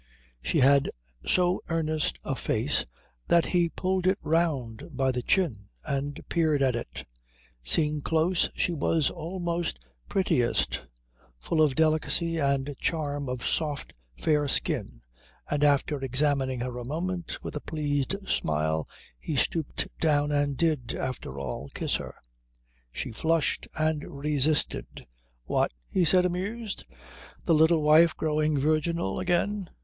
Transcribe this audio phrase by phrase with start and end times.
[0.41, 0.89] She had
[1.27, 2.85] so earnest a face
[3.27, 7.05] that he pulled it round by the chin and peered at it.
[7.63, 9.75] Seen close she was always
[10.09, 10.87] prettiest,
[11.37, 15.03] full of delicacy and charm of soft fair skin,
[15.47, 18.89] and after examining her a moment with a pleased smile
[19.19, 22.15] he stooped down and did, after all, kiss her.
[22.91, 25.05] She flushed and resisted.
[25.45, 26.85] "What?" he said, amused.
[27.45, 29.69] "The little wife growing virginal again?"